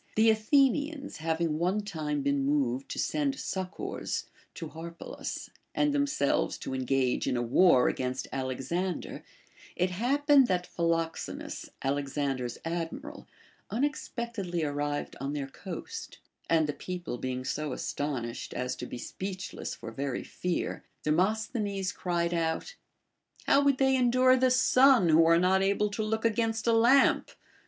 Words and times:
The 0.15 0.31
Athenians 0.31 1.17
having 1.17 1.59
one 1.59 1.81
time 1.81 2.23
been 2.23 2.43
moved 2.43 2.89
to 2.89 2.97
send 2.97 3.37
succors 3.39 4.25
to 4.55 4.69
Harpalus, 4.69 5.51
and 5.75 5.93
themselves 5.93 6.57
to 6.57 6.73
engage 6.73 7.27
in 7.27 7.37
a 7.37 7.41
war 7.43 7.87
against 7.87 8.27
Alex 8.31 8.71
ander, 8.71 9.23
it 9.75 9.91
happened 9.91 10.47
that 10.47 10.65
Philoxenus, 10.65 11.69
Alexander's 11.83 12.57
admiral, 12.65 13.27
* 13.49 13.69
Hesiod, 13.69 13.69
Works 13.69 13.69
and 13.69 13.83
Days, 13.83 13.83
342 13.83 13.83
VOL. 13.83 13.83
I. 13.83 13.83
ό 13.83 13.83
66 13.93 14.09
BASHFULNESS. 14.09 14.11
unexpectedly 14.49 14.63
arrived 14.63 15.15
on 15.21 15.33
their 15.33 15.47
coast; 15.47 16.17
and 16.49 16.67
the 16.67 16.73
people 16.73 17.17
being 17.19 17.45
so 17.45 17.71
astonished 17.71 18.53
as 18.55 18.75
to 18.77 18.87
be 18.87 18.97
speechless 18.97 19.75
for 19.75 19.91
very 19.91 20.23
fear, 20.23 20.83
Demos 21.03 21.45
thenes 21.45 21.93
cried 21.93 22.33
out: 22.33 22.73
How 23.45 23.63
would 23.63 23.77
they 23.77 23.95
endure 23.95 24.35
the 24.35 24.49
sun, 24.49 25.09
who 25.09 25.23
are 25.27 25.37
not 25.37 25.61
able 25.61 25.91
to 25.91 26.01
look 26.03 26.25
against 26.25 26.65
a 26.65 26.73
lamp 26.73 27.29